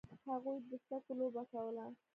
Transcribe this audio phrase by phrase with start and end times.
[0.29, 1.85] هغوی د سکو لوبه کوله.